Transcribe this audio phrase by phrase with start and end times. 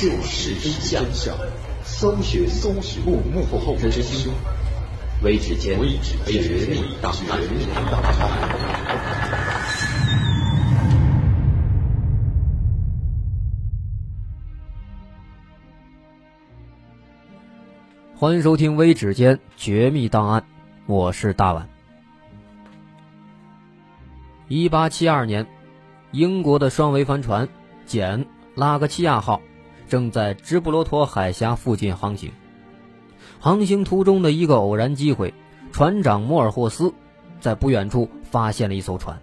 [0.00, 1.36] 就是真相，
[1.84, 2.48] 搜寻
[3.04, 4.32] 幕幕后真凶。
[5.22, 5.78] 微指尖
[6.24, 7.38] 绝密档案。
[18.16, 20.40] 欢迎收听《微指尖绝密档案》，
[20.86, 21.68] 我是大碗。
[24.48, 25.46] 一八七二年，
[26.10, 27.46] 英国的双桅帆船
[27.84, 28.24] “简·
[28.54, 29.42] 拉格齐亚号”
[29.90, 32.32] 正在直布罗陀海峡附近航行。
[33.40, 35.34] 航行途中的一个偶然机会，
[35.72, 36.94] 船长莫尔霍斯
[37.40, 39.20] 在不远处发现了一艘船。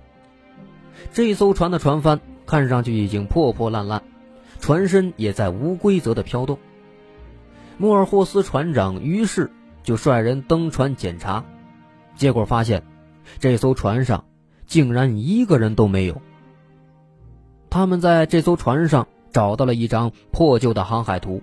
[1.13, 4.03] 这艘船的船帆看上去已经破破烂烂，
[4.59, 6.59] 船身也在无规则的飘动。
[7.77, 9.49] 莫尔霍斯船长于是
[9.83, 11.45] 就率人登船检查，
[12.15, 12.83] 结果发现
[13.39, 14.25] 这艘船上
[14.65, 16.21] 竟然一个人都没有。
[17.69, 21.41] 他们在这艘船上找到了一张破旧的航海图，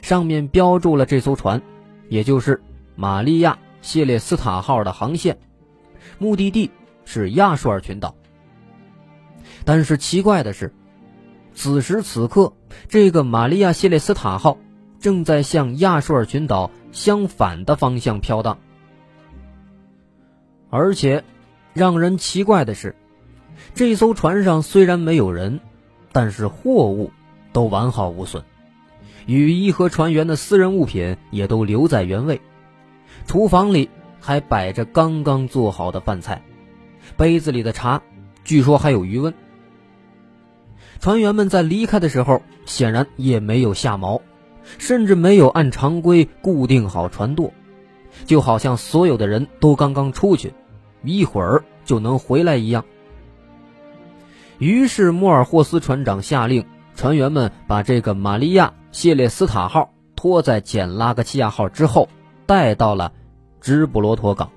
[0.00, 1.62] 上面标注了这艘船。
[2.08, 2.62] 也就是
[2.94, 5.38] 玛利亚谢列斯塔号的航线，
[6.18, 6.70] 目的地
[7.06, 8.14] 是亚述尔群岛。
[9.64, 10.74] 但是奇怪的是，
[11.54, 12.52] 此时此刻，
[12.88, 14.58] 这个玛利亚谢列斯塔号
[15.00, 18.58] 正在向亚述尔群岛相反的方向飘荡。
[20.68, 21.24] 而且，
[21.72, 22.94] 让人奇怪的是，
[23.74, 25.60] 这艘船上虽然没有人，
[26.12, 27.10] 但是货物
[27.52, 28.44] 都完好无损。
[29.26, 32.40] 雨衣和船员的私人物品也都留在原位，
[33.26, 33.88] 厨房里
[34.20, 36.42] 还摆着刚刚做好的饭菜，
[37.16, 38.02] 杯子里的茶
[38.44, 39.32] 据说还有余温。
[41.00, 44.20] 船员们在离开的时候显然也没有下锚，
[44.78, 47.52] 甚至没有按常规固定好船舵，
[48.24, 50.52] 就好像所有的人都刚刚出去，
[51.04, 52.84] 一会儿就能回来一样。
[54.62, 56.64] 于是莫尔霍斯船长下令
[56.94, 58.74] 船员们把这个玛利亚。
[58.92, 62.08] 谢列斯塔号拖在简拉格齐亚号之后，
[62.46, 63.12] 带到了
[63.60, 64.52] 直布罗陀港。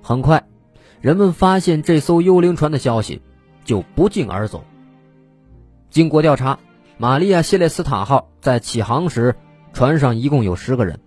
[0.00, 0.46] 很快，
[1.00, 3.20] 人们发现这艘幽灵船的消息，
[3.64, 4.62] 就不胫而走。
[5.90, 6.60] 经过调查，
[6.98, 9.34] 玛利亚谢列斯塔号在起航时，
[9.72, 11.00] 船上一共有十个人，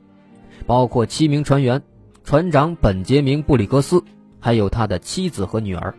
[0.66, 1.84] 包括七名船员、
[2.26, 4.04] 船长本杰明布里格斯，
[4.46, 5.92] 还有他的妻子和女儿。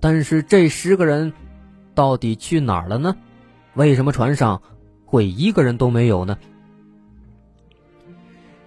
[0.00, 1.32] 但是这十个人。
[1.94, 3.14] 到底去哪儿了呢？
[3.74, 4.62] 为什么船上
[5.04, 6.38] 会一个人都没有呢？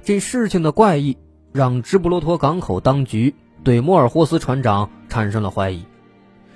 [0.04, 1.18] 这事情的怪异
[1.52, 3.34] 让直布罗陀港口当局
[3.64, 5.84] 对莫尔霍斯船长产生了怀疑。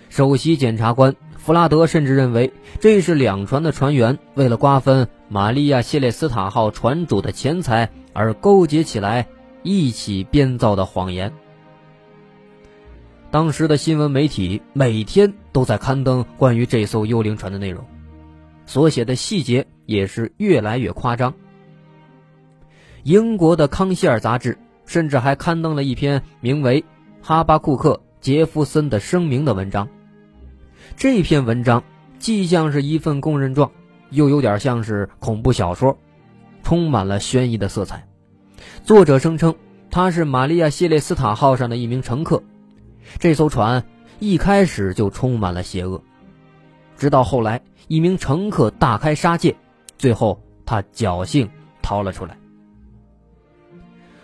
[0.10, 9.26] 首席检察官弗拉德甚至认为这是两船的船员为了瓜分玛利亚谢列斯塔号船主的钱财而勾结起来
[9.64, 11.34] 一起编造的谎言。
[13.32, 17.86] 当时的新闻媒体每天都在刊登关于这艘幽灵船的内容，
[18.66, 21.32] 所写的细节也是越来越夸张。
[23.04, 26.82] 英国的《康希尔》杂志甚至还刊登了一篇名为
[27.22, 29.88] 《哈巴库克·杰弗森的声明》的文章。
[30.98, 31.84] 这篇文章
[32.18, 33.72] 既像是一份供认状，
[34.10, 35.96] 又有点像是恐怖小说，
[36.64, 38.08] 充满了悬疑的色彩。
[38.84, 39.54] 作者声称
[39.92, 42.42] 他是玛利亚谢列斯塔号上的一名乘客。
[43.18, 43.84] 这艘船
[44.20, 46.02] 一开始就充满了邪恶，
[46.98, 49.56] 直到后来，一名乘客大开杀戒，
[49.98, 51.50] 最后他侥幸
[51.82, 52.38] 逃了出来。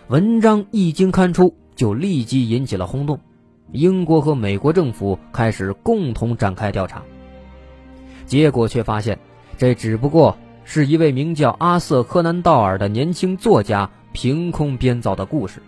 [0.08, 3.18] 文章一经刊出，就立即引起了轰动，
[3.72, 7.02] 英国和美国政府开始共同展开调查。
[8.24, 9.18] 结果却发现，
[9.58, 15.60] 这只不过是一位名叫阿瑟·柯南道尔的年轻作家凭空编造的故事。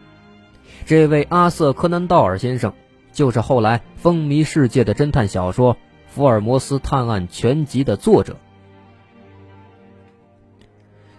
[0.87, 2.73] 这位阿瑟·柯南道尔先生。
[3.19, 5.75] 就是后来风靡世界的侦探小说
[6.07, 8.37] 《福尔摩斯探案全集》的作者。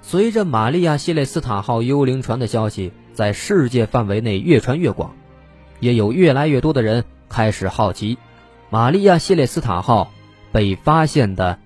[0.02, 5.14] 随着玛利亚谢列斯塔号幽灵船的消息在世界范围内越传越广，
[5.82, 8.18] 也有越来越多的人开始好奇
[8.70, 10.10] 玛利亚谢列斯塔号
[10.54, 11.60] 被发现的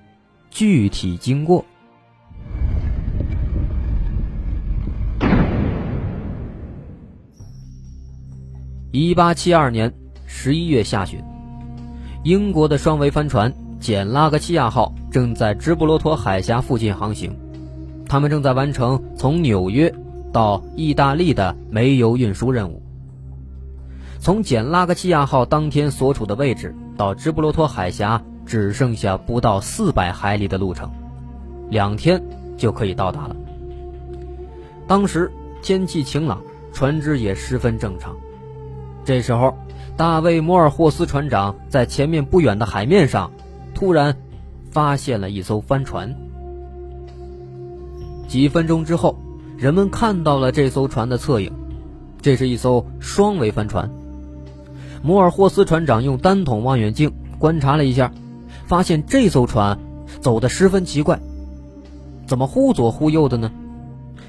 [0.50, 1.64] 具体经过。
[8.92, 10.03] 一八七二年。
[10.36, 11.24] 十一月下旬，
[12.24, 17.34] 英国的双桅帆船“简·拉格齐亚号”正在直布罗陀海峡附近航行，
[18.10, 19.94] 他们正在完成从纽约
[20.34, 22.82] 到意大利的煤油运输任务。
[24.20, 30.90] 从“简·拉格齐亚号”当天所处的位置到直布罗陀海峡只剩下不到四百海里的路程，
[31.70, 32.22] 两天
[32.58, 33.36] 就可以到达了。
[34.88, 35.32] 当时
[35.62, 36.42] 天气晴朗，
[36.74, 38.14] 船只也十分正常。
[39.06, 39.56] 这时候。
[39.96, 43.32] 大卫·摩尔霍斯船长在前面不远的海面上，
[43.76, 44.18] 突然
[44.72, 46.16] 发现了一艘帆船。
[48.28, 49.16] 几分钟之后，
[49.56, 51.52] 人们看到了这艘船的侧影，
[52.22, 53.90] 这是一艘双桅帆船。
[55.04, 58.12] 摩尔霍斯船长用单筒望远镜观察了一下，
[58.66, 59.78] 发现这艘船
[60.22, 61.20] 走得十分奇怪，
[62.26, 63.52] 怎么忽左忽右的呢？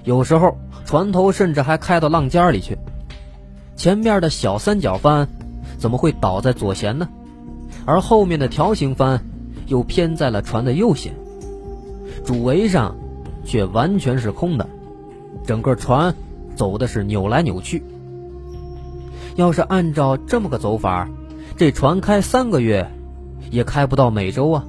[0.03, 2.77] 有时候船头甚至还开到浪尖里去。
[3.77, 5.27] 前面的小三角帆
[5.85, 7.07] 怎么会倒在左舷呢？
[7.85, 9.23] 而后面的条形帆
[9.67, 11.11] 又偏在了船的右舷，
[12.25, 12.97] 主桅上
[13.45, 14.67] 却完全是空的，
[15.45, 16.15] 整个船
[16.57, 17.83] 走的是扭来扭去。
[19.37, 21.07] 要是按照这么个走法，
[21.59, 22.91] 这船开三个月，
[23.51, 24.65] 也开不到美洲啊。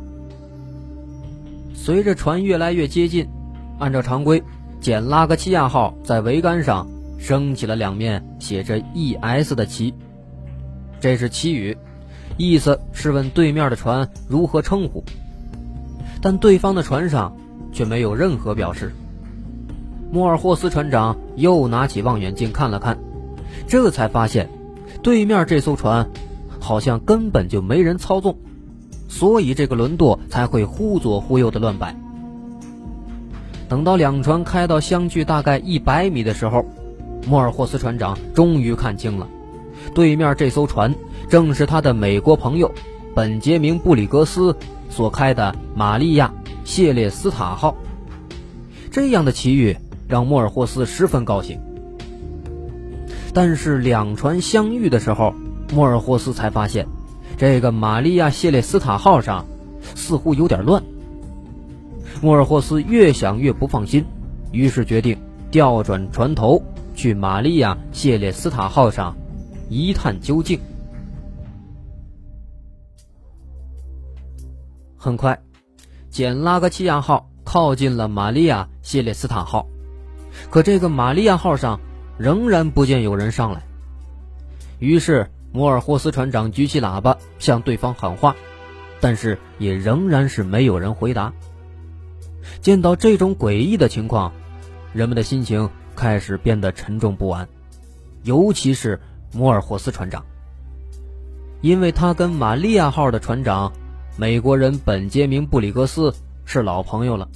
[1.74, 3.30] 随着船越来越接近，
[3.80, 4.44] 按照常规，
[4.82, 6.86] 简拉格齐亚号在桅杆上
[7.18, 9.94] 升起了两面写着 “E.S.” 的旗，
[11.06, 11.78] 这是祈语，
[12.36, 15.04] 意思是问对面的船如何称呼。
[16.20, 17.38] 但对方的船上
[17.72, 18.92] 却没有任何表示。
[20.12, 22.98] 莫尔霍斯船长又拿起望远镜看了看。
[23.68, 24.50] 这才发现，
[25.04, 26.10] 对面这艘船
[26.60, 28.36] 好像根本就没人操纵，
[29.08, 31.96] 所以这个轮舵才会忽左忽右的乱摆。
[33.70, 36.66] 等到两船开到相距大概一百米的时候，
[37.28, 39.28] 莫尔霍斯船长终于看清了，
[39.94, 40.94] 对面这艘船
[41.30, 42.72] 正是他的美国朋友
[43.14, 44.56] 本杰明·布里格斯
[44.90, 46.34] 所开的“玛利亚·
[46.64, 47.76] 谢列斯塔号”。
[48.92, 49.76] 这样的奇遇
[50.08, 51.60] 让莫尔霍斯十分高兴。
[53.34, 55.34] 但是两船相遇的时候，
[55.74, 56.88] 莫尔霍斯才发现，
[57.38, 59.46] 这个玛利亚谢列斯塔号上
[59.96, 60.82] 似乎有点乱。
[62.22, 64.06] 莫尔霍斯越想越不放心，
[64.52, 65.18] 于是决定
[65.52, 66.64] 调转船头
[66.96, 69.18] 去玛利亚谢列斯塔号上
[69.70, 70.60] 一探究竟。
[74.98, 75.42] 很快，
[76.10, 79.68] 简拉格齐亚号靠近了玛利亚谢列斯塔号，
[80.50, 81.80] 可这个玛利亚号上。
[82.18, 83.62] 仍然不见有人上来，
[84.80, 88.38] 于是摩尔霍斯船长举起喇叭向对方喊话，
[89.02, 91.34] 但是也仍然是没有人回答。
[92.62, 94.32] 见到这种诡异的情况，
[94.94, 97.50] 人们的心情开始变得沉重不安，
[98.24, 99.02] 尤其是
[99.36, 100.24] 摩尔霍斯船长，
[101.60, 103.74] 因为他跟玛利亚号的船长
[104.18, 106.16] 美国人本杰明·布里格斯
[106.46, 107.28] 是老朋友了，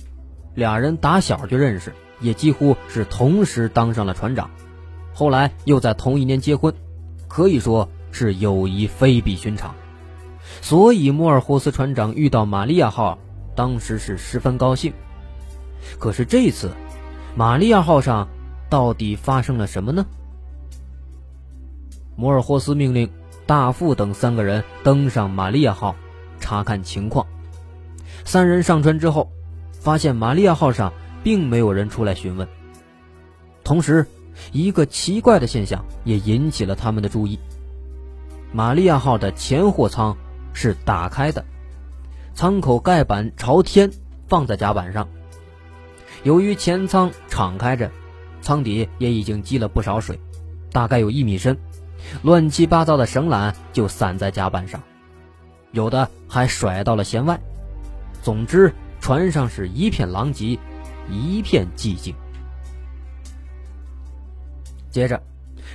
[0.55, 4.49] 俩人打小就认识，也几乎是同时当上了船长。
[5.13, 6.73] 后来又在同一年结婚，
[7.27, 9.75] 可以说是友谊非比寻常，
[10.61, 13.19] 所以莫尔霍斯船长遇到玛利亚号，
[13.57, 14.93] 当时是十分高兴。
[15.99, 16.71] 可是这次，
[17.35, 18.29] 玛利亚号上
[18.69, 20.05] 到底发生了什么呢？
[22.19, 23.09] 摩尔霍斯命令
[23.45, 25.95] 大副等三个人登上玛利亚号，
[26.41, 27.25] 查看情况。
[28.25, 29.31] 三人上船之后，
[29.71, 30.91] 发现玛利亚号上
[31.23, 32.45] 并没有人出来询问，
[33.63, 34.05] 同时。
[34.53, 37.37] 一个奇怪的现象也引起了他们的注意。
[38.53, 40.15] 玛利亚号的前货舱
[40.53, 41.43] 是打开的，
[42.33, 43.91] 舱口盖板朝天
[44.29, 45.09] 放在甲板上。
[46.23, 47.91] 由于前舱敞开着，
[48.41, 50.17] 舱底也已经积了不少水，
[50.71, 51.57] 大概有一米深，
[52.23, 54.81] 乱七八糟的绳缆就散在甲板上，
[55.71, 57.39] 有的还甩到了舷外。
[58.21, 60.59] 总之，船上是一片狼藉，
[61.09, 62.13] 一片寂静。
[64.91, 65.21] 接着，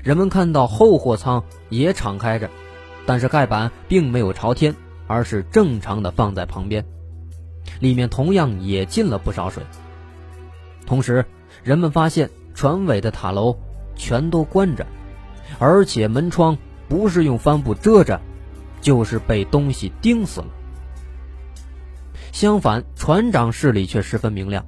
[0.03, 2.51] 人们看到后货舱也敞开着，
[3.07, 4.75] 但是盖板并没有朝天，
[5.07, 6.85] 而是正常的放在旁边，
[7.81, 9.63] 里面同样也进了不少水。
[10.85, 11.25] 同时，
[11.63, 13.57] 人们发现船尾的塔楼
[13.97, 14.85] 全都关着，
[15.59, 16.57] 而且门窗
[16.89, 18.21] 不是用帆布遮着，
[18.81, 20.47] 就是被东西钉死了。
[22.33, 24.67] 相反，船长室里却十分明亮，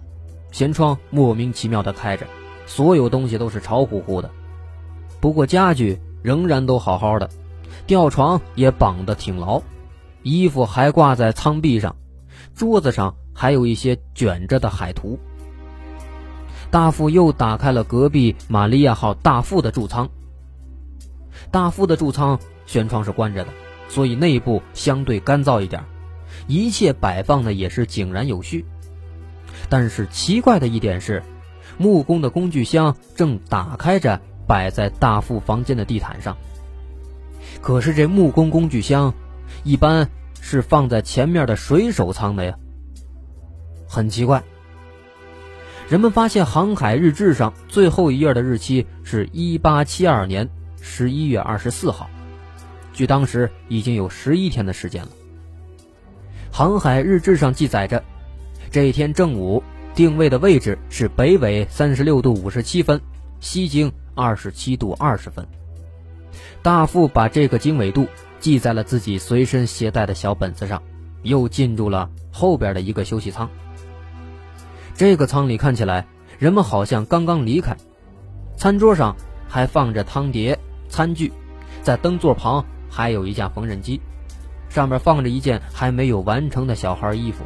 [0.52, 2.26] 舷窗莫名其妙的开着。
[2.66, 4.30] 所有东西都是潮乎乎的，
[5.20, 7.30] 不过家具仍然都好好的，
[7.86, 9.62] 吊床也绑得挺牢，
[10.22, 11.94] 衣服还挂在舱壁上，
[12.54, 15.18] 桌子上还有一些卷着的海图。
[16.70, 20.08] 大副又打开了隔壁玛利亚号大副的贮舱。
[21.50, 23.50] 大副的贮舱舷窗是关着的，
[23.88, 25.84] 所以内部相对干燥一点，
[26.46, 28.64] 一切摆放的也是井然有序。
[29.68, 31.22] 但是奇怪的一点是。
[31.78, 36.38] 木工的工具箱正打开着，摆在大副房间的地毯上。
[37.60, 39.12] 可是这木工工具箱，
[39.62, 40.08] 一般
[40.40, 42.54] 是放在前面的水手舱的呀。
[43.86, 44.42] 很奇怪。
[45.90, 50.48] 人们发现航海日志上最后一页的日期是一八七二年
[50.80, 52.08] 十一月二十四号，
[52.92, 55.08] 距当时已经有十一天的时间了。
[56.50, 58.02] 航海日志上记载着，
[58.70, 59.62] 这一天正午
[59.94, 63.00] 定位的位置是北纬三十六度五十七分，
[63.40, 65.46] 西经二十七度二十分。
[66.62, 68.06] 大副把这个经纬度
[68.40, 70.82] 记在了自己随身携带的小本子上，
[71.22, 73.48] 又进入了后边的一个休息舱。
[74.94, 76.06] 这个舱里看起来
[76.38, 77.76] 人们好像刚刚离开，
[78.56, 79.14] 餐桌上
[79.56, 81.32] 还放着汤碟、餐具，
[81.82, 83.98] 在灯座旁还有一架缝纫机。
[84.68, 87.42] 上面放着一件还没有完成的小孩衣服，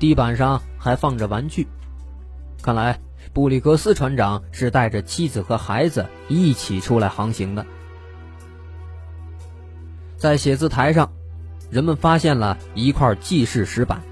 [0.00, 1.68] 地板上还放着玩具。
[2.60, 2.98] 看来
[3.32, 7.64] 布里格斯船长是带着妻子和孩子一起出来航行的。
[10.16, 11.12] 在写字台上，
[11.70, 14.02] 人们发现了一块记事石板，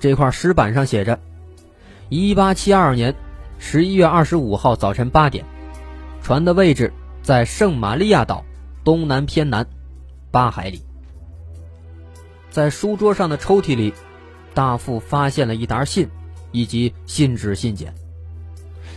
[0.00, 1.20] 这块石板上写着
[2.10, 3.14] ：“一八七二年
[3.60, 5.44] 十一月二十五号早晨八点，
[6.28, 6.92] 船的位置
[7.22, 8.44] 在圣玛利亚岛
[8.84, 9.66] 东南偏南
[10.30, 10.82] 八海里。”
[12.52, 13.94] 在书桌上的抽屉里，
[14.52, 16.06] 大副发现了一沓信，
[16.52, 17.86] 以及信纸信笺。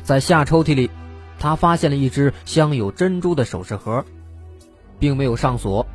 [0.03, 0.91] 在下抽屉里，
[1.39, 4.03] 他发现了一只镶有珍珠的首饰盒，
[4.99, 5.87] 并没有上锁，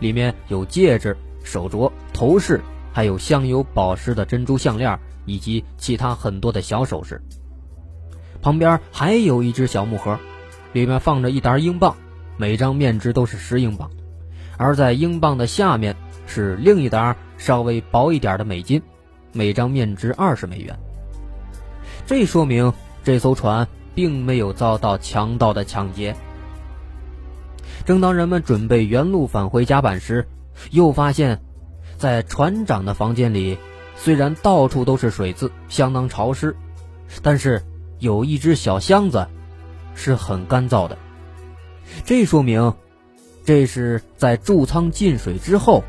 [0.00, 2.60] 里面有戒指、手镯、头饰，
[2.92, 7.22] 还有镶有宝石的珍珠项链，以及其他很多的小首饰。
[8.42, 10.18] 旁边还有一只小木盒，
[10.72, 11.96] 里面放着一沓英镑，
[12.36, 13.90] 每张面值都是十英镑，
[14.56, 15.96] 而在英镑的下面。
[16.32, 18.80] 是另一沓稍微薄一点的美金，
[19.32, 20.78] 每张面值二十美元。
[22.06, 22.72] 这说明
[23.02, 26.14] 这艘船并没有遭到强盗的抢劫。
[27.84, 30.28] 正当人们准备原路返回甲板时，
[30.70, 31.40] 又发现，
[31.96, 33.58] 在船长的房间里，
[33.96, 36.54] 虽然到处都是水渍，相当潮湿，
[37.22, 37.60] 但是
[37.98, 39.26] 有一只小箱子
[39.94, 40.96] 是很干燥的。
[42.04, 42.72] 这说明，
[43.44, 45.82] 这是在贮仓进水之后。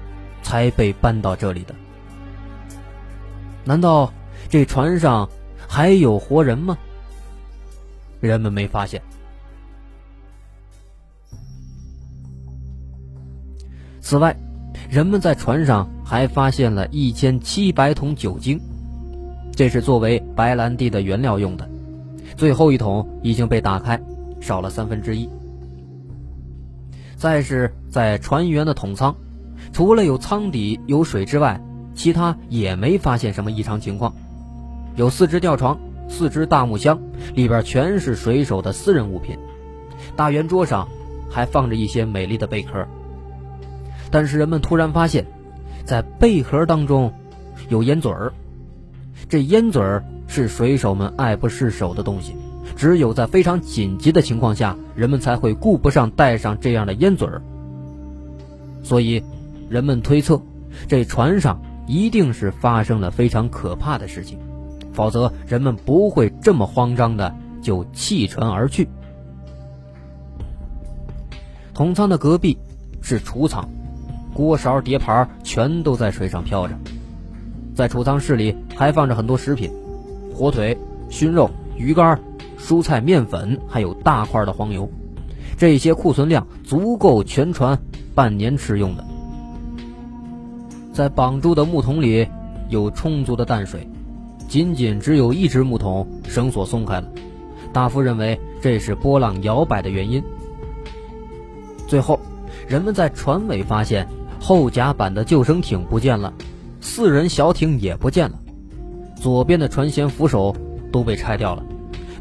[0.44, 1.76] 才被搬到这里的？
[3.64, 4.12] 难道
[4.50, 5.30] 这船上
[5.68, 6.76] 还有活人吗？
[8.20, 9.00] 人们没发现。
[14.02, 14.36] 此外，
[14.90, 18.60] 人们在船上还发现了一千七百桶酒精，
[19.56, 21.70] 这是作为白兰地的原料用的。
[22.42, 24.02] 最后一桶已经被打开，
[24.40, 25.30] 少了三分之一。
[27.16, 29.16] 再是在船员的桶舱。
[29.72, 31.62] 除了有舱底有水之外，
[31.94, 34.16] 其他也没发现什么异常情况。
[34.96, 35.78] 有四只吊床，
[36.10, 37.00] 四只大木箱，
[37.36, 39.38] 里边全是水手的私人物品。
[40.16, 40.88] 大圆桌上
[41.30, 42.88] 还放着一些美丽的贝壳。
[44.10, 45.28] 但是人们突然发现，
[45.86, 47.14] 在贝壳当中
[47.70, 48.34] 有烟嘴儿。
[49.30, 52.36] 这烟嘴儿是水手们爱不释手的东西，
[52.76, 57.44] 只有在非常紧急的情况下，人们才会顾不上带上这样的烟嘴儿。
[58.82, 59.24] 所以。
[59.72, 60.42] 人们推测，
[60.90, 64.38] 这船上一定是发生了非常可怕的事情，
[64.92, 68.90] 否则人们不会这么慌张的就弃船而去。
[71.74, 72.58] 桶舱的隔壁
[73.02, 73.66] 是储仓，
[74.34, 76.78] 锅勺碟盘全都在水上飘着。
[77.74, 79.72] 在储藏室里还放着很多食品，
[80.34, 80.78] 火腿、
[81.10, 82.20] 熏肉、鱼干、
[82.58, 84.90] 蔬菜、面粉，还有大块的黄油。
[85.58, 87.78] 这些库存量足够全船
[88.16, 89.06] 半年吃用的。
[90.92, 92.28] 在绑住的木桶里
[92.70, 93.88] 有充足的淡水，
[94.48, 97.08] 仅仅只有一只木桶绳索松开了。
[97.72, 100.22] 大夫认为这是波浪摇摆的原因。
[101.88, 102.20] 最后，
[102.68, 104.08] 人们在船尾发现
[104.40, 106.34] 后甲板的救生艇不见了，
[106.82, 108.41] 四人小艇也不见了，
[109.22, 110.56] 左边的船舷扶手
[110.92, 111.64] 都被拆掉了。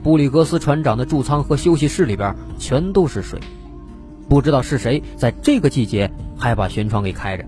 [0.02, 3.40] 布里格斯船长的贮舱和休息室里边全都是水，
[4.28, 7.45] 不知道是谁在这个季节还把舷窗给开着。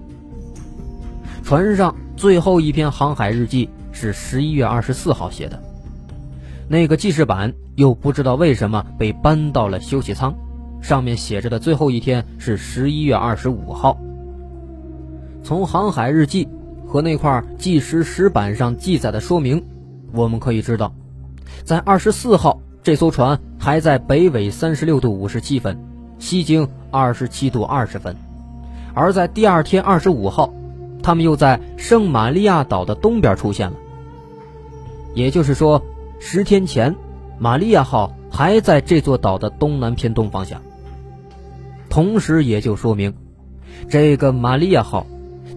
[1.45, 5.63] 船上最后一篇航海日记是十一月二十四号写的，
[6.67, 10.35] 那个记事板又不知道为什么被搬到了休息舱，
[10.81, 13.99] 上面写着的最后一天是十一月二十五号。
[15.43, 16.49] 从航海日记
[16.93, 19.65] 和那块计时石板上记载的说明，
[20.13, 20.93] 我们可以知道，
[21.65, 25.79] 在二十四号这艘船还在北纬三十六度五十七分，
[26.19, 28.15] 西经二十七度二十分，
[28.93, 30.53] 而在第二天二十五号。
[31.05, 33.77] 他们又在圣玛利亚岛的东边出现了，
[35.15, 35.83] 也就是说，
[36.21, 36.95] 十天前，
[37.41, 40.63] 玛利亚号还在这座岛的东南偏东方向。
[41.91, 43.15] 同时，也就说明，
[43.89, 45.05] 这个玛利亚号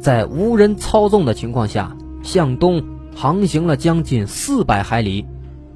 [0.05, 2.83] 在无人操纵的情况下向东
[3.15, 5.25] 航行了将近四百海里，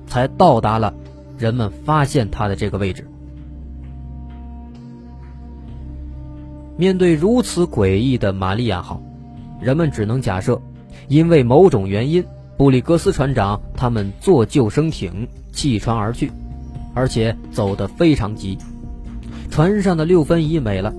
[0.05, 0.93] 才到达了
[1.36, 3.07] 人们发现它的这个位置。
[6.77, 9.01] 面对如此诡异的玛利亚号。
[9.59, 10.62] 人们只能假设，
[11.07, 12.24] 因为某种原因，
[12.55, 16.31] 布里格斯船长他们坐救生艇弃船而去，
[16.93, 18.59] 而且走得非常急。
[19.50, 20.93] 船上的六分仪没了，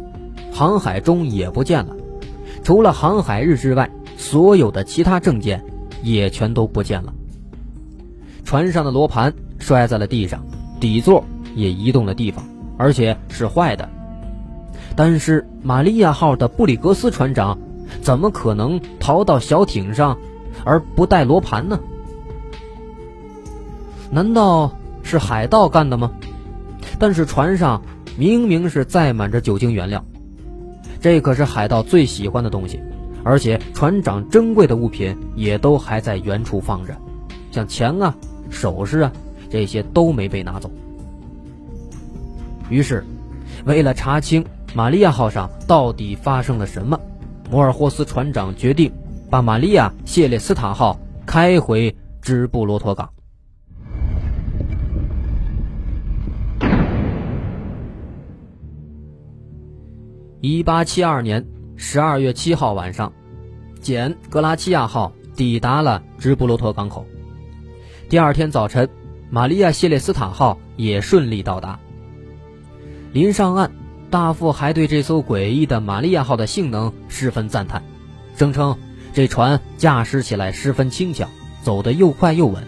[0.53, 1.97] 航海钟也不见了，
[2.63, 5.65] 除了航海日之外，所有的其他证件
[6.03, 7.13] 也全都不见了。
[8.45, 10.45] 船上的罗盘摔在了地上，
[10.81, 11.25] 底座
[11.55, 12.45] 也移动了地方，
[12.77, 13.89] 而且是坏的。
[14.97, 17.59] 但是玛利亚号的布里格斯船长
[18.03, 20.19] 怎么可能逃到小艇上
[20.65, 21.79] 而不带罗盘呢？
[24.11, 26.11] 难道是海盗干的吗？
[26.99, 27.83] 但是船上
[28.19, 30.05] 明明是载满着酒精原料，
[31.01, 32.81] 这可是海盗最喜欢的东西，
[33.25, 36.97] 而且船长珍贵的物品也都还在原处放着，
[37.51, 38.15] 像钱啊、
[38.51, 39.13] 首饰啊，
[39.49, 40.71] 这些都没被拿走。
[42.69, 43.05] 于是，
[43.65, 44.45] 为了查清。
[44.73, 47.01] 玛利亚号上到底发生了什么？
[47.51, 48.93] 摩尔霍斯船长决定
[49.29, 51.93] 把玛利亚谢列斯塔号开回
[52.23, 53.11] 直布罗陀港。
[60.43, 63.13] 一八七二年十二月七号晚上，
[63.83, 67.05] 简格拉齐亚号抵达了直布罗陀港口。
[68.09, 68.89] 第二天早晨，
[69.29, 71.79] 玛利亚谢列斯塔号也顺利到达。
[73.13, 73.71] 临上岸。
[74.09, 77.85] 大副还对这艘诡异的玛利亚号的性能十分赞叹，
[78.35, 78.77] 声称
[79.13, 81.29] 这船驾驶起来十分轻巧，
[81.63, 82.65] 走得又快又稳，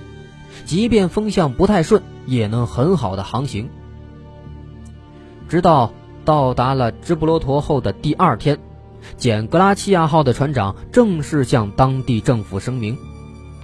[0.67, 3.71] 即便风向不太顺，也能很好的航行。
[5.49, 5.93] 直到
[6.25, 8.59] 到达了直布罗陀后的第二天，
[9.17, 12.97] 简格拉齐亚号的船长正式向当地政府声明，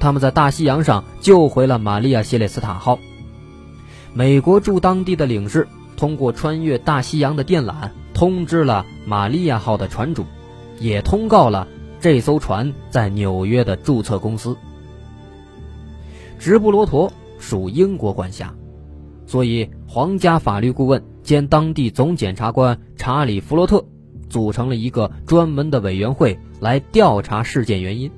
[0.01, 2.99] 他们在大西洋上救回了玛利亚谢列斯塔号。
[4.15, 5.69] 美国驻当地的领事。
[5.97, 10.25] 通过穿越大西洋的电缆通知了玛利亚号的船主，
[10.79, 11.67] 也通告了
[12.01, 14.57] 这艘船在纽约的注册公司。
[16.39, 18.55] 直布罗陀属英国管辖，
[19.27, 23.83] 所以皇家法律顾问兼当地总检察官查理·弗洛特
[24.29, 28.11] 组成了一个专门的委员会来调查事件原因。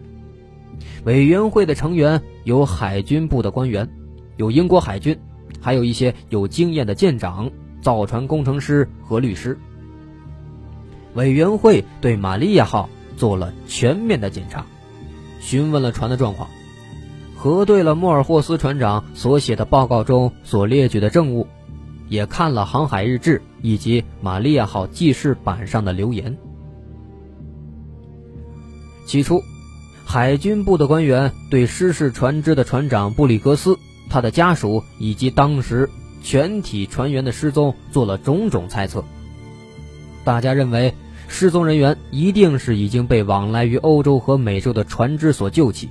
[1.05, 3.89] 委员会的成员有海军部的官员，
[4.37, 5.17] 有英国海军，
[5.61, 7.51] 还有一些有经验的舰长。
[7.81, 9.59] 造船工程师和律师
[11.15, 14.67] 委员会对玛利亚号做了全面的检查，
[15.41, 16.51] 询问了船的状况，
[17.35, 21.47] 核对了莫尔霍斯船长所写的报告中所列举的证物，
[22.11, 26.37] 也看了航海日志以及玛利亚号记事板上的留言。
[29.07, 29.43] 起初，
[30.05, 33.79] 海军部的官员对失事船只的船长布里格斯、
[34.11, 35.89] 他的家属以及当时。
[36.23, 39.03] 全体船员的失踪做了种种猜测，
[40.23, 40.93] 大家认为
[41.29, 45.89] 失踪人员一定是已经被往来于欧洲和美洲的船只所救起，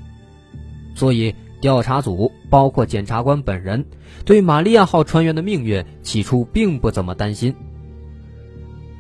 [0.94, 3.86] 所以调查组包括检察官本人
[4.26, 7.56] 对玛利亚号船员的命运起初并不怎么担心。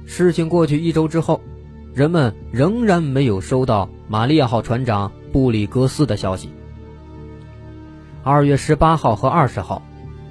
[0.05, 1.41] 事情过去一周之后，
[1.93, 6.49] 人们仍然没有收到玛利亚号船长布里格斯的消息。
[8.23, 9.81] 二月十八号和二十号。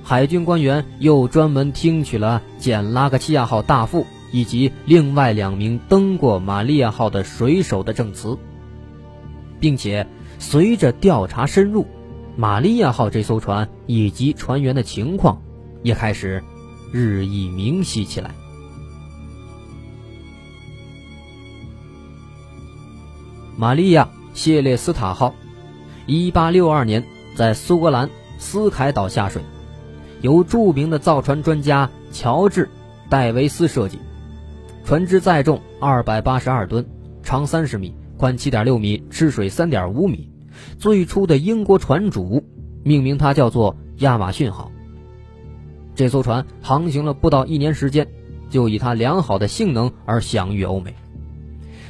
[0.01, 8.39] 海军官员又专门听取了简拉格齐亚号大副以及另外两名登过玛利亚号的水手的证词，
[9.61, 10.07] 并且
[10.39, 11.87] 随着调查深入，
[12.41, 15.43] 玛利亚号这艘船以及船员的情况
[15.83, 16.41] 也开始
[16.93, 18.33] 日益明晰起来。
[23.57, 25.35] 玛利亚谢列斯塔号，
[26.07, 29.43] 一八六二年在苏格兰斯凯岛下水。
[30.21, 32.67] 由著名的造船专家乔治·
[33.09, 33.99] 戴维斯设计，
[34.85, 36.87] 船只载重二百八十二吨，
[37.21, 40.31] 长三十米，宽七点六米，吃水三点五米。
[40.79, 42.45] 最初的英国船主
[42.83, 44.71] 命名它叫做亚马逊号。
[45.95, 48.09] 这艘船航行了不到一年时间，
[48.51, 50.95] 就以它良好的性能而享誉欧美。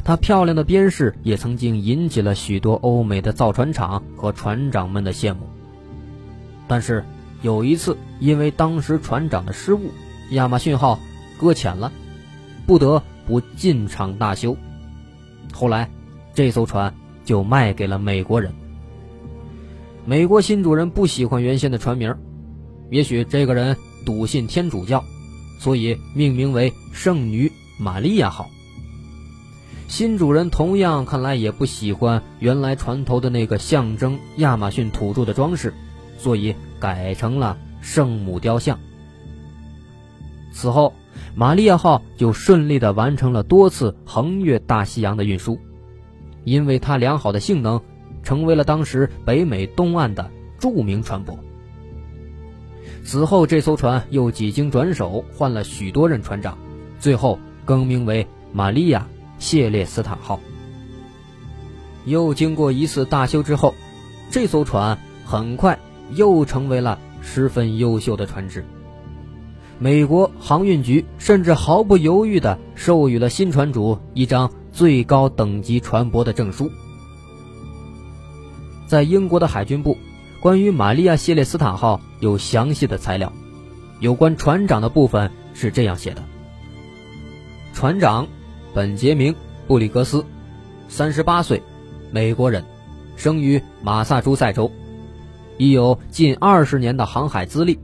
[0.05, 5.41] 它漂亮的边饰也曾经引起了许多欧美的造船厂和船长们的羡慕。
[6.67, 7.05] 但是。
[7.41, 9.93] 有一次，因为当时船长的失误，
[10.33, 10.99] 亚马逊号
[11.39, 11.93] 搁浅了，
[12.67, 14.57] 不得不进场大修。
[15.53, 15.89] 后来，
[16.35, 16.93] 这艘船
[17.29, 18.55] 就卖给了美国人。
[20.07, 22.17] 美国新主人不喜欢原先的船名，
[22.91, 25.05] 也许这个人笃信天主教，
[25.61, 28.49] 所以命名为圣女玛利亚号。
[29.89, 35.75] 新主人同样看来也不喜欢原来船头的那个象征亚马逊土著的装饰，
[36.17, 36.57] 所以。
[36.81, 38.79] 改成了圣母雕像。
[40.53, 40.95] 此后，
[41.35, 45.59] 玛利亚号就顺利的完成了多次横越大西洋的运输。
[46.49, 47.81] 因为它良好的性能，
[48.23, 51.37] 成为了当时北美东岸的著名船舶。
[53.05, 56.59] 此后，这艘船又几经转手，换了许多任船长，
[56.99, 59.07] 最后更名为玛利亚
[59.39, 60.41] 谢列斯塔号。
[62.05, 63.75] 又经过一次大修之后，
[64.31, 65.79] 这艘船很快
[66.15, 68.65] 又成为了十分优秀的船只。
[69.79, 76.71] 美国航运局甚至毫不犹豫地授予了新船主一张最高等级船舶的证书。
[78.87, 79.99] 在英国的海军部，
[80.39, 83.33] 关于玛利亚谢列斯塔号有详细的材料，
[83.99, 86.23] 有关船长的部分是这样写的：
[87.75, 88.25] 船长
[88.73, 89.33] 本杰明·
[89.67, 90.25] 布里格斯，
[90.87, 91.61] 三十八岁，
[92.13, 92.65] 美国人，
[93.17, 94.71] 生于马萨诸塞州，
[95.57, 97.77] 已有近二十年的航海资历。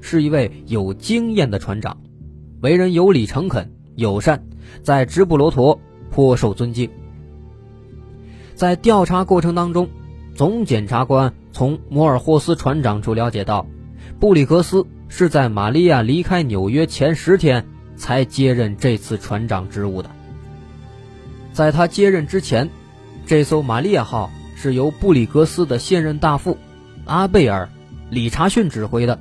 [0.00, 1.96] 是一位有经验的船长，
[2.60, 4.44] 为人有礼诚恳、友善，
[4.82, 6.90] 在直布罗陀颇受尊敬。
[8.54, 9.88] 在调查过程当中，
[10.34, 13.66] 总检察官从摩尔霍斯船长处了解到，
[14.18, 20.10] 布里格斯是在玛利亚离开纽约前十天才接任这次船长职务的。
[21.52, 22.68] 在他接任之前，
[23.26, 26.56] 这艘玛利亚号是由布里格斯的现任大副
[27.06, 27.66] 阿贝尔·
[28.10, 29.18] 理查逊指挥的。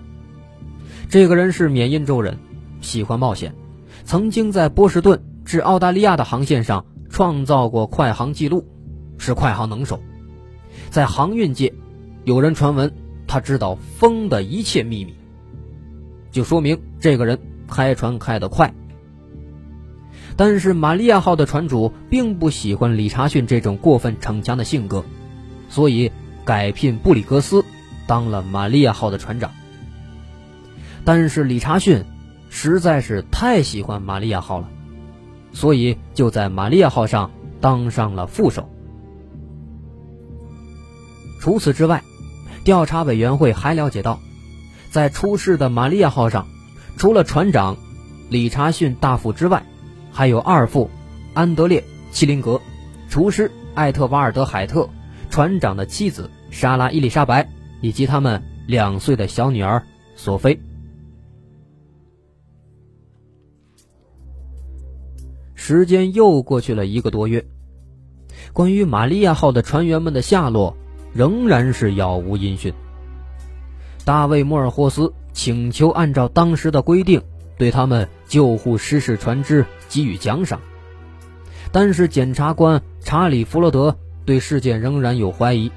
[1.10, 2.38] 这个人是缅因州人，
[2.82, 3.56] 喜欢冒险，
[4.04, 8.67] 曾经在波士顿至澳大利亚的航线上创造过快航记录，
[9.17, 9.99] 是快航能手。
[10.91, 11.73] 在航运界，
[12.23, 12.93] 有人传闻
[13.25, 15.15] 他知道风的一切秘密，
[16.29, 18.71] 就说明这个人开船开得快。
[20.38, 25.03] 但是玛利亚号的船主并不喜欢理查逊这种过分逞强的性格，
[25.67, 26.12] 所以
[26.45, 27.65] 改聘布里格斯
[28.05, 29.49] 当了玛利亚号的船长。
[31.03, 32.05] 但是理查逊
[32.51, 34.69] 实在是太喜欢玛利亚号了，
[35.51, 38.69] 所以就在玛利亚号上当上了副手。
[41.41, 42.03] 除此之外，
[42.63, 44.19] 调查委员会还了解到，
[44.91, 46.45] 在出事的玛利亚号上，
[46.97, 47.77] 除了船长
[48.29, 49.65] 理查逊大副之外，
[50.12, 50.89] 还有二副
[51.33, 51.81] 安德烈·
[52.12, 52.59] 齐林格、
[53.09, 54.89] 厨师艾特瓦尔德·海特、
[55.29, 57.47] 船长的妻子莎拉·伊丽莎白
[57.81, 59.81] 以及他们两岁的小女儿
[60.15, 60.59] 索菲。
[65.69, 67.45] 时间又过去了一个多月，
[68.53, 70.75] 关于玛利亚号的船员们的下落
[71.13, 72.73] 仍然是杳无音讯。
[74.03, 77.21] 大卫·莫尔霍斯请求按照当时的规定
[77.55, 80.60] 对他们救护失事船只给予奖赏，
[81.71, 85.71] 但是检察官查理·弗洛德对事件仍然有怀疑，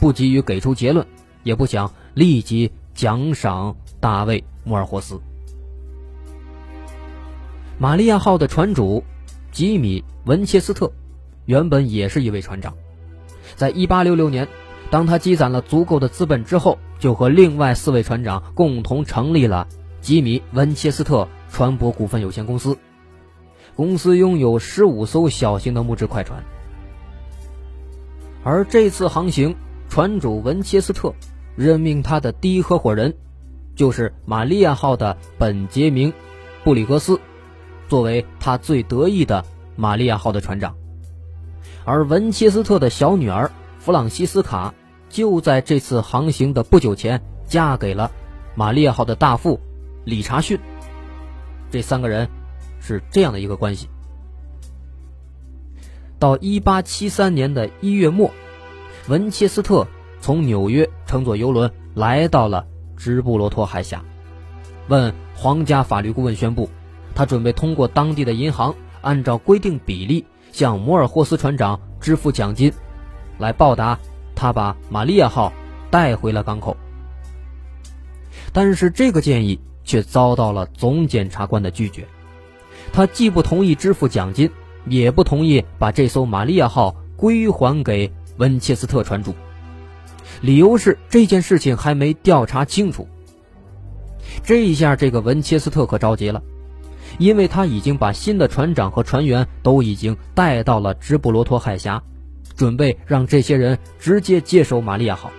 [0.00, 1.06] 不急于给出结论，
[1.42, 5.20] 也不想立即奖赏大卫·莫尔霍斯。
[7.76, 9.04] 玛利亚号的船主。
[9.54, 10.90] 吉米·文切斯特
[11.46, 12.74] 原本也是一位船长，
[13.54, 14.48] 在1866年，
[14.90, 19.68] 当他积攒了足够的资本之后，就和另外四位船长共同成立了
[20.00, 22.76] 吉米·文切斯特船舶股份有限公司。
[23.76, 26.42] 公司拥有十五艘小型的木质快船，
[28.42, 29.54] 而这次航行，
[29.88, 31.14] 船主文切斯特
[31.54, 33.14] 任命他的第一合伙人，
[33.76, 36.10] 就是玛利亚号的本杰明·
[36.64, 37.20] 布里格斯。
[37.88, 39.44] 作为他最得意的
[39.76, 40.74] 玛利亚号的船长，
[41.84, 44.74] 而文切斯特的小女儿弗朗西斯卡
[45.08, 48.10] 就在这次航行的不久前嫁给了
[48.54, 49.60] 玛利亚号的大副
[50.04, 50.58] 理查逊。
[51.70, 52.28] 这三个人
[52.80, 53.88] 是这样的一个关系。
[56.18, 58.30] 到1873年的一月末，
[59.08, 59.86] 文切斯特
[60.20, 62.66] 从纽约乘坐游轮来到了
[62.96, 64.02] 直布罗陀海峡，
[64.88, 66.70] 问皇家法律顾问宣布。
[67.14, 72.72] 他准备通过当地的银行，按照规定比例向摩尔霍斯船长支付奖金，
[73.38, 73.98] 来报答
[74.34, 75.52] 他把玛利亚号
[75.90, 76.76] 带回了港口。
[78.52, 82.06] 但是这个建议却遭到了总检察官的拒绝，
[82.92, 84.50] 他既不同意支付奖金，
[84.86, 89.34] 也不同意把这艘玛利亚号归还给温切斯特船主，
[90.40, 93.08] 理由是这件事情还没调查清楚。
[94.42, 96.42] 这一下，这个文切斯特可着急了。
[97.18, 102.02] 因为他已经把新的船长和船员都已经带到了直布罗陀海峡，
[102.56, 105.30] 准备让这些人直接接手玛利亚号。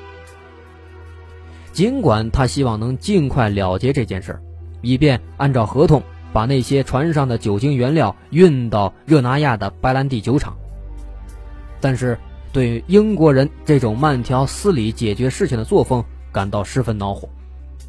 [1.74, 4.42] 尽管他希望能尽快了结这件事儿，
[4.82, 10.56] 以便按照合同把那些船上的酒精原料运到热那亚的白兰地酒厂，
[11.82, 12.18] 但是
[12.54, 17.28] 对英国人这种慢条斯理解决事情的作风感到十分恼火，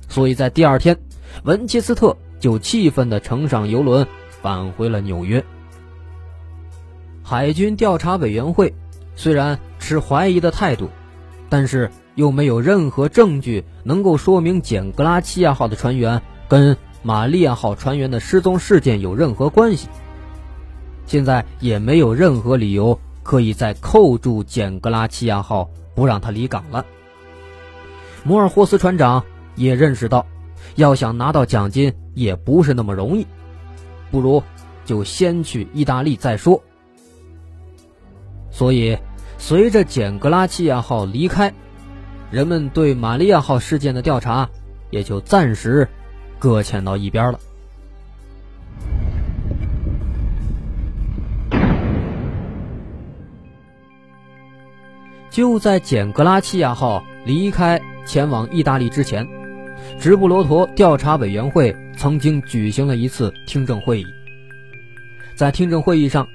[0.08, 0.96] 所以在第二天，
[1.44, 2.16] 文切斯特。
[2.38, 4.06] 就气愤地乘上游轮，
[4.42, 5.44] 返回了纽约。
[7.22, 8.72] 海军调查委员会
[9.16, 10.88] 虽然持怀疑的态度，
[11.48, 19.88] 但是又没有任何证据能够说明简格拉齐亚号的船员跟玛利亚号船员的失踪事件有任何关系。
[21.06, 26.84] 现在也没有任何理由可以再扣住简格拉齐亚号，不让他离港了。
[28.24, 30.26] 摩尔霍斯船长也认识到，
[30.74, 33.26] 要想拿到奖金也不是那么容易，
[34.10, 34.42] 不如
[34.84, 36.62] 就先去意大利再说。
[38.50, 38.98] 所以，
[39.38, 41.52] 随着简格拉齐亚号离开，
[42.30, 44.48] 人们对玛利亚号事件的调查
[44.90, 45.88] 也就暂时
[46.38, 47.38] 搁浅到一边了。
[55.30, 59.28] 就在简格拉齐亚号离开前往意大利之前，
[59.98, 64.06] 直布罗陀调查委员会曾经举行了一次听证会议。
[65.34, 66.28] 在听证会议上，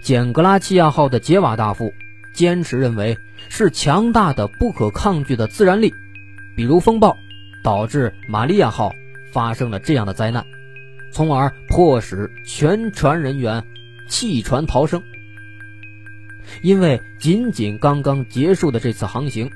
[0.00, 1.92] 简格拉齐亚号的杰瓦大副
[2.32, 5.92] 坚持认为是强大的、不可抗拒的自然力，
[6.56, 7.16] 比如风暴，
[7.62, 8.92] 导致玛利亚号
[9.32, 10.44] 发生了这样的灾难，
[11.10, 13.62] 从而迫使全船人员
[14.08, 15.02] 弃船逃生。
[16.62, 19.50] 因为仅仅刚刚结束的这次航行，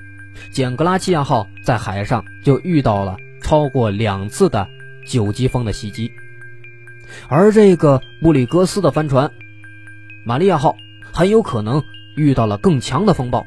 [0.50, 3.16] 简格拉齐亚号在海上就遇到了
[3.52, 4.66] 超过两次的
[5.04, 6.10] 九级风的袭击，
[7.28, 9.30] 而这个布里格斯的帆船
[10.24, 10.74] 玛利亚号
[11.12, 11.84] 很有可能
[12.16, 13.46] 遇到了更强的风暴。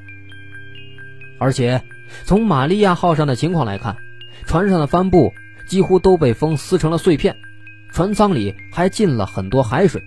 [1.39, 1.81] 而且
[2.23, 3.97] 从玛利亚号上的情况来看，
[4.45, 5.33] 船上的帆布
[5.65, 7.35] 几乎都被风撕成了碎片，
[7.91, 10.03] 船舱里还进了很多海水，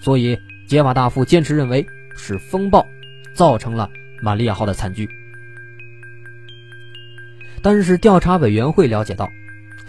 [0.00, 1.86] 所以杰瓦大副坚持认为。
[2.18, 2.88] 是风暴
[3.34, 3.90] 造成了
[4.22, 5.06] 玛利亚号的惨剧。
[7.66, 9.32] 但是调查委员会了解到，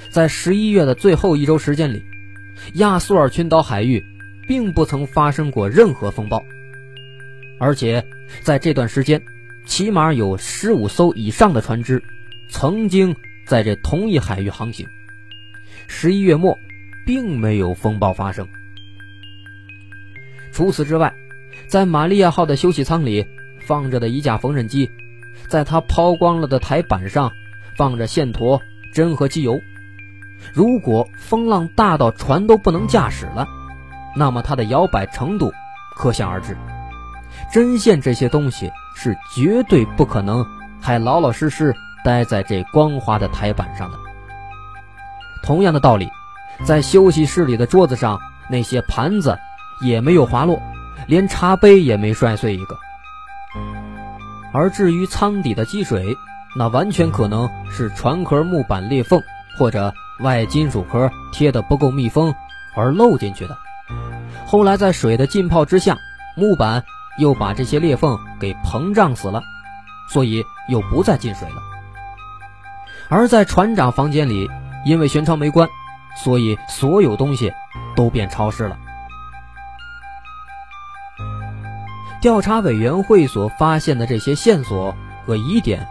[0.09, 2.03] 在十一月的最后一周时间里，
[2.73, 4.03] 亚速尔群岛海域
[4.47, 6.43] 并不曾发生过任何风暴，
[7.59, 8.03] 而且
[8.41, 9.21] 在这段时间，
[9.67, 12.01] 起码有十五艘以上的船只
[12.49, 14.87] 曾经在这同一海域航行。
[15.87, 16.57] 十一月末，
[17.05, 18.47] 并没有风暴发生。
[20.51, 21.13] 除此之外，
[21.67, 23.27] 在玛利亚号的休息舱里
[23.59, 24.89] 放着的一架缝纫机，
[25.47, 27.31] 在它抛光了的台板上
[27.77, 28.59] 放着线砣、
[28.93, 29.59] 针和机油。
[30.53, 33.47] 如果风浪大到船都不能驾驶了，
[34.15, 35.51] 那么它的摇摆程度
[35.95, 36.57] 可想而知。
[37.53, 40.45] 针线这些东西是绝对不可能
[40.81, 43.97] 还老老实实待在这光滑的台板上的。
[45.43, 46.09] 同样的道理，
[46.65, 49.37] 在休息室里的桌子上那些盘子
[49.81, 50.59] 也没有滑落。
[51.05, 52.75] 连茶杯也没摔碎一个，
[54.51, 56.17] 而至于舱底的积水，
[56.57, 59.21] 那完全可能是船壳木板裂缝
[59.59, 62.33] 或者外金属壳贴的不够密封
[62.75, 63.55] 而漏进去的。
[64.45, 65.97] 后来在水的浸泡之下，
[66.35, 66.83] 木板
[67.19, 69.43] 又把这些裂缝给膨胀死了，
[70.09, 71.55] 所以又不再进水了。
[73.09, 74.49] 而在船长房间里，
[74.85, 75.69] 因为舷窗没关，
[76.23, 77.53] 所以所有东西
[77.95, 78.77] 都变潮湿了。
[82.19, 85.87] 调查委员会所发现的这些线索和疑点，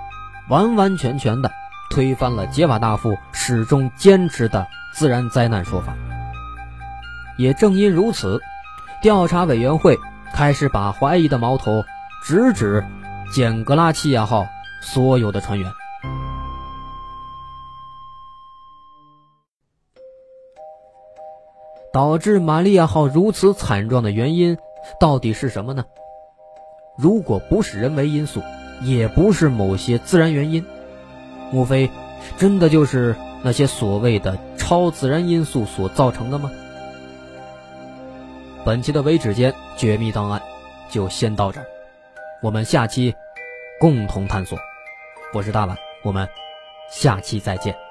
[0.49, 1.51] 完完全全的
[1.91, 5.97] 推翻了杰瓦大副始终坚持的自然灾难说法。
[7.37, 8.41] 也正因如此，
[9.03, 9.99] 调查委员会
[10.33, 11.85] 开始把怀疑的矛头
[12.25, 12.85] 直指
[13.33, 14.47] 简格拉齐亚号
[14.81, 15.71] 所有的船员。
[21.93, 24.59] 导致玛利亚号如此惨状的原因
[25.01, 25.87] 到底是什么呢？
[26.99, 28.43] 如果不是人为因素，
[28.83, 30.65] 也不是某些自然原因，
[31.51, 31.91] 莫非
[32.37, 36.51] 真的就是那些所谓的超自然因素所造成的吗？
[38.65, 40.43] 本期的微指间绝密档案
[40.91, 41.67] 就先到这儿，
[42.43, 43.15] 我们下期
[43.79, 44.59] 共同探索。
[45.33, 46.29] 我是大碗，我们
[46.91, 47.86] 下期再见。